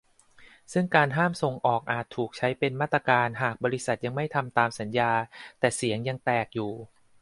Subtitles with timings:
[0.73, 5.11] ซึ่งการห้ามส่งออกอาจถูกใช้เป็นมาตรการหากบริษัทยังไม่ทำตามสัญญา
[5.59, 6.71] แต่เสียงยังแตกอยู่